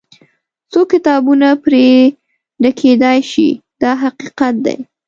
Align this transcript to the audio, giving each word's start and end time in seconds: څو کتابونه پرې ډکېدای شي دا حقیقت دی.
څو 0.71 0.81
کتابونه 0.91 1.47
پرې 1.63 1.85
ډکېدای 2.63 3.19
شي 3.31 3.47
دا 3.81 3.91
حقیقت 4.03 4.55
دی. 4.65 4.77